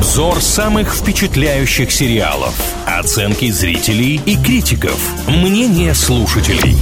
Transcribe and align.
Обзор 0.00 0.40
самых 0.40 0.94
впечатляющих 0.94 1.92
сериалов. 1.92 2.54
Оценки 2.86 3.50
зрителей 3.50 4.18
и 4.24 4.34
критиков. 4.34 4.98
Мнение 5.28 5.92
слушателей. 5.92 6.74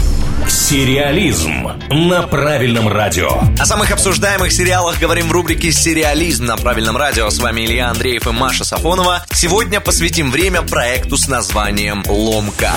Сериализм 0.49 1.67
на 1.91 2.23
правильном 2.23 2.87
радио. 2.87 3.41
О 3.59 3.67
самых 3.67 3.91
обсуждаемых 3.91 4.53
сериалах 4.53 5.01
говорим 5.01 5.27
в 5.27 5.33
рубрике 5.33 5.73
«Сериализм» 5.73 6.45
на 6.45 6.57
правильном 6.57 6.97
радио. 6.97 7.29
С 7.29 7.41
вами 7.41 7.63
Илья 7.63 7.91
Андреев 7.91 8.29
и 8.29 8.31
Маша 8.31 8.63
Сафонова. 8.63 9.27
Сегодня 9.33 9.81
посвятим 9.81 10.31
время 10.31 10.63
проекту 10.63 11.17
с 11.17 11.27
названием 11.27 12.05
«Ломка». 12.07 12.73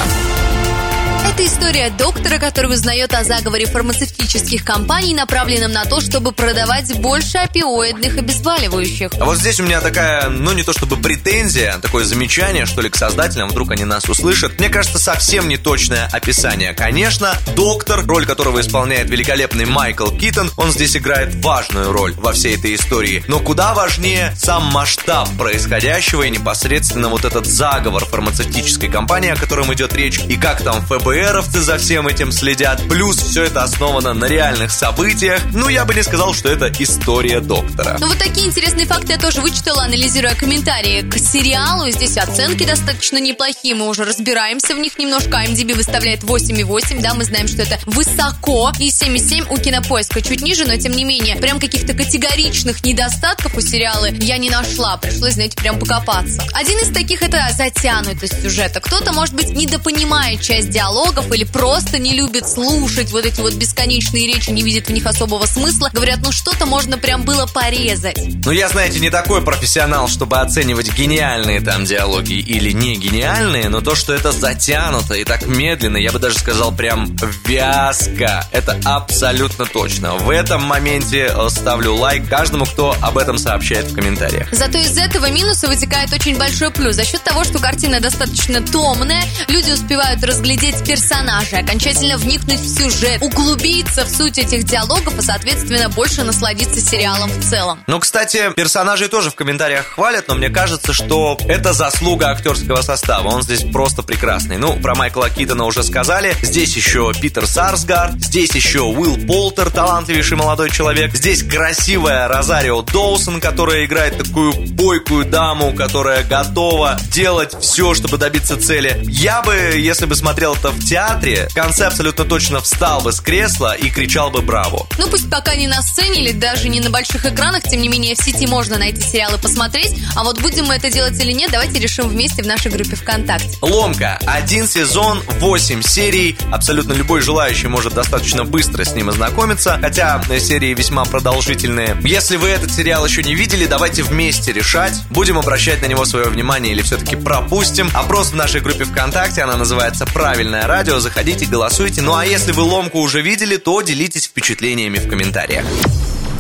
Это 1.24 1.46
история 1.46 1.92
доктора, 1.92 2.40
который 2.40 2.74
узнает 2.74 3.14
о 3.14 3.24
заговоре 3.24 3.66
фармацевтических 3.68 4.66
компаний, 4.66 5.14
направленном 5.14 5.72
на 5.72 5.86
то, 5.86 6.02
чтобы 6.02 6.32
продавать 6.32 7.00
больше 7.00 7.38
опиоидных 7.38 8.18
обезболивающих. 8.18 9.12
А 9.20 9.26
вот 9.26 9.38
здесь 9.38 9.60
у 9.60 9.64
меня 9.64 9.82
такая, 9.82 10.30
ну 10.30 10.52
не 10.52 10.64
то 10.64 10.74
чтобы 10.74 10.98
претензия, 10.98 11.78
такое 11.78 12.06
замечание, 12.06 12.66
что 12.66 12.82
ли, 12.82 12.90
к 12.90 12.96
создателям, 12.96 13.50
вдруг 13.50 13.72
они 13.72 13.86
нас 13.86 14.10
услышат. 14.10 14.60
Мне 14.60 14.70
кажется, 14.70 14.98
совсем 14.98 15.48
не 15.48 15.58
точное 15.58 16.10
описание. 16.12 16.74
Конечно, 16.74 17.38
доктор, 17.56 18.04
роль 18.06 18.26
которого 18.26 18.60
исполняет 18.60 19.10
великолепный 19.10 19.66
Майкл 19.66 20.10
Китон, 20.10 20.52
он 20.58 20.72
здесь 20.72 20.98
играет 20.98 21.36
важную 21.36 21.92
роль 21.92 22.14
во 22.18 22.34
всей 22.34 22.58
этой 22.58 22.76
истории. 22.76 23.24
Но 23.28 23.40
куда 23.40 23.74
важнее 23.74 24.34
сам 24.38 24.66
масштаб 24.66 25.30
происходящего 25.38 26.24
и 26.24 26.32
непосредственно 26.32 27.10
вот 27.10 27.26
этот 27.26 27.46
заговор 27.46 28.06
фармацевтической 28.06 28.90
компании, 28.90 29.30
о 29.30 29.36
котором 29.36 29.72
идет 29.74 29.94
речь, 29.94 30.20
и 30.28 30.36
как 30.36 30.64
там 30.64 30.82
ФБР 30.86 31.11
ФБРовцы 31.12 31.60
за 31.60 31.78
всем 31.78 32.08
этим 32.08 32.32
следят. 32.32 32.82
Плюс 32.88 33.18
все 33.18 33.44
это 33.44 33.64
основано 33.64 34.14
на 34.14 34.26
реальных 34.26 34.72
событиях. 34.72 35.42
Ну, 35.52 35.68
я 35.68 35.84
бы 35.84 35.94
не 35.94 36.04
сказал, 36.04 36.34
что 36.34 36.48
это 36.48 36.72
история 36.80 37.42
доктора. 37.42 37.98
Ну, 38.00 38.08
вот 38.08 38.18
такие 38.18 38.48
интересные 38.48 38.86
факты 38.86 39.12
я 39.12 39.18
тоже 39.18 39.42
вычитала, 39.42 39.84
анализируя 39.84 40.36
комментарии 40.36 41.02
к 41.02 41.18
сериалу. 41.18 41.90
Здесь 41.90 42.18
оценки 42.18 42.64
достаточно 42.64 43.20
неплохие, 43.20 43.76
мы 43.76 43.90
уже 43.90 44.06
разбираемся 44.06 44.74
в 44.74 44.80
них 44.80 44.98
немножко. 44.98 45.44
IMDb 45.44 45.76
выставляет 45.76 46.24
8,8, 46.24 47.02
да, 47.02 47.14
мы 47.14 47.26
знаем, 47.26 47.50
что 47.50 47.64
это 47.64 47.78
высоко. 47.88 48.72
И 48.80 48.88
7,7 48.88 49.48
у 49.50 49.58
кинопоиска 49.58 50.22
чуть 50.22 50.42
ниже, 50.42 50.64
но 50.64 50.78
тем 50.78 50.94
не 50.94 51.04
менее, 51.04 51.36
прям 51.36 51.60
каких-то 51.60 51.94
категоричных 51.94 52.86
недостатков 52.86 53.58
у 53.58 53.60
сериала 53.60 54.06
я 54.06 54.38
не 54.38 54.50
нашла. 54.50 54.96
Пришлось, 54.96 55.34
знаете, 55.34 55.58
прям 55.58 55.78
покопаться. 55.78 56.42
Один 56.54 56.80
из 56.80 56.90
таких 56.94 57.22
это 57.22 57.50
затянутость 57.58 58.42
сюжета. 58.42 58.80
Кто-то, 58.80 59.12
может 59.12 59.36
быть, 59.36 59.50
недопонимает 59.50 60.42
часть 60.42 60.70
диалога, 60.70 61.01
диалогов 61.02 61.32
или 61.32 61.44
просто 61.44 62.00
не 62.00 62.14
любит 62.14 62.48
слушать 62.48 63.12
вот 63.12 63.26
эти 63.26 63.42
вот 63.42 63.54
бесконечные 63.54 64.28
речи, 64.28 64.50
не 64.52 64.62
видит 64.62 64.88
в 64.88 64.92
них 64.92 65.06
особого 65.06 65.46
смысла, 65.46 65.90
говорят, 65.94 66.20
ну 66.24 66.32
что-то 66.32 66.66
можно 66.66 66.98
прям 66.98 67.24
было 67.24 67.46
порезать. 67.48 68.18
Ну 68.46 68.52
я, 68.52 68.70
знаете, 68.70 69.00
не 69.00 69.10
такой 69.10 69.42
профессионал, 69.42 70.08
чтобы 70.08 70.38
оценивать 70.38 70.94
гениальные 70.94 71.62
там 71.62 71.86
диалоги 71.86 72.34
или 72.34 72.72
не 72.72 72.96
гениальные, 72.96 73.70
но 73.70 73.82
то, 73.82 73.96
что 73.96 74.14
это 74.14 74.32
затянуто 74.32 75.16
и 75.16 75.24
так 75.24 75.46
медленно, 75.46 75.98
я 75.98 76.12
бы 76.12 76.20
даже 76.20 76.38
сказал 76.38 76.72
прям 76.72 77.16
вязко, 77.46 78.48
это 78.52 78.80
абсолютно 78.86 79.66
точно. 79.66 80.16
В 80.16 80.30
этом 80.30 80.64
моменте 80.64 81.32
э, 81.34 81.50
ставлю 81.50 81.96
лайк 81.96 82.28
каждому, 82.28 82.66
кто 82.66 82.96
об 83.02 83.18
этом 83.18 83.38
сообщает 83.38 83.86
в 83.86 83.96
комментариях. 83.96 84.48
Зато 84.52 84.78
из 84.78 84.98
этого 84.98 85.30
минуса 85.30 85.68
вытекает 85.68 86.14
очень 86.14 86.38
большой 86.38 86.72
плюс. 86.72 86.96
За 86.96 87.06
счет 87.06 87.24
того, 87.24 87.44
что 87.44 87.60
картина 87.60 88.00
достаточно 88.00 88.62
томная, 88.62 89.24
люди 89.48 89.72
успевают 89.72 90.24
разглядеть 90.24 90.82
персонажей 90.92 91.60
окончательно 91.60 92.18
вникнуть 92.18 92.60
в 92.60 92.78
сюжет, 92.78 93.22
углубиться 93.22 94.04
в 94.04 94.10
суть 94.10 94.38
этих 94.38 94.66
диалогов 94.66 95.18
и, 95.18 95.22
соответственно, 95.22 95.88
больше 95.88 96.24
насладиться 96.24 96.82
сериалом 96.82 97.30
в 97.30 97.50
целом. 97.50 97.80
Ну, 97.88 97.98
кстати, 97.98 98.52
персонажей 98.58 99.08
тоже 99.08 99.30
в 99.32 99.36
комментариях 99.36 99.86
хвалят, 99.86 100.28
но 100.28 100.36
мне 100.36 100.50
кажется, 100.50 100.92
что 100.92 101.40
это 101.48 101.72
заслуга 101.72 102.32
актерского 102.32 102.82
состава. 102.82 103.30
Он 103.30 103.42
здесь 103.42 103.64
просто 103.72 104.04
прекрасный. 104.04 104.58
Ну, 104.58 104.76
про 104.82 104.94
Майкла 104.94 105.30
Китона 105.30 105.64
уже 105.64 105.82
сказали. 105.84 106.36
Здесь 106.42 106.76
еще 106.76 107.14
Питер 107.14 107.48
Сарсгард, 107.48 108.22
здесь 108.22 108.54
еще 108.54 108.82
Уилл 108.82 109.16
Полтер, 109.26 109.72
талантливейший 109.72 110.36
молодой 110.36 110.72
человек. 110.72 111.16
Здесь 111.16 111.42
красивая 111.42 112.28
Розарио 112.28 112.82
Доусон, 112.82 113.40
которая 113.40 113.86
играет 113.86 114.18
такую 114.18 114.52
бойкую 114.74 115.24
даму, 115.24 115.72
которая 115.72 116.26
готова 116.26 117.00
делать 117.14 117.56
все, 117.62 117.94
чтобы 117.94 118.18
добиться 118.18 118.60
цели. 118.60 119.02
Я 119.08 119.42
бы, 119.42 119.54
если 119.56 120.06
бы 120.06 120.18
смотрел 120.18 120.54
это 120.56 120.72
в 120.72 120.81
театре, 120.84 121.48
в 121.50 121.56
конце 121.56 121.86
абсолютно 121.86 122.26
точно 122.26 122.62
встал 122.62 123.02
бы 123.02 123.12
с 123.12 123.20
кресла 123.20 123.76
и 123.76 123.90
кричал 123.90 124.30
бы 124.30 124.42
«Браво!». 124.42 124.88
Ну, 124.98 125.08
пусть 125.08 125.30
пока 125.30 125.56
не 125.56 125.68
на 125.68 125.82
сцене 125.82 126.22
или 126.22 126.32
даже 126.32 126.70
не 126.70 126.80
на 126.80 126.90
больших 126.90 127.26
экранах, 127.26 127.64
тем 127.64 127.82
не 127.82 127.90
менее, 127.90 128.16
в 128.16 128.24
сети 128.24 128.48
можно 128.48 128.78
найти 128.78 129.02
сериалы 129.02 129.38
посмотреть. 129.38 129.96
А 130.16 130.24
вот 130.24 130.40
будем 130.42 130.66
мы 130.66 130.76
это 130.76 130.90
делать 130.90 131.20
или 131.22 131.32
нет, 131.32 131.52
давайте 131.52 131.80
решим 131.80 132.08
вместе 132.08 132.44
в 132.44 132.48
нашей 132.48 132.72
группе 132.72 132.96
ВКонтакте. 132.96 133.58
«Ломка». 133.62 134.20
Один 134.26 134.68
сезон, 134.68 135.22
восемь 135.40 135.82
серий. 135.82 136.38
Абсолютно 136.52 136.94
любой 136.94 137.22
желающий 137.22 137.68
может 137.68 137.94
достаточно 137.94 138.44
быстро 138.44 138.84
с 138.84 138.94
ним 138.94 139.10
ознакомиться, 139.10 139.80
хотя 139.82 140.22
серии 140.42 140.74
весьма 140.74 141.06
продолжительные. 141.06 141.96
Если 142.04 142.36
вы 142.36 142.50
этот 142.50 142.74
сериал 142.74 143.06
еще 143.06 143.24
не 143.24 143.36
видели, 143.36 143.68
давайте 143.68 144.04
вместе 144.04 144.52
решать, 144.52 144.94
будем 145.10 145.38
обращать 145.38 145.82
на 145.82 145.86
него 145.86 146.04
свое 146.04 146.26
внимание 146.26 146.74
или 146.74 146.82
все-таки 146.82 147.16
пропустим. 147.16 147.90
Опрос 147.94 148.32
в 148.32 148.36
нашей 148.36 148.62
группе 148.62 148.84
ВКонтакте, 148.86 149.42
она 149.42 149.56
называется 149.56 150.06
«Правильная 150.06 150.68
радио» 150.68 150.71
радио, 150.72 151.00
заходите, 151.00 151.46
голосуйте. 151.46 152.02
Ну 152.02 152.16
а 152.16 152.26
если 152.26 152.54
вы 152.54 152.64
ломку 152.64 153.00
уже 153.00 153.22
видели, 153.22 153.58
то 153.58 153.82
делитесь 153.82 154.26
впечатлениями 154.26 155.00
в 155.00 155.10
комментариях. 155.10 155.66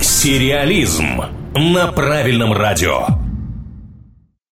Сериализм 0.01 1.21
на 1.53 1.91
правильном 1.91 2.53
радио. 2.53 3.20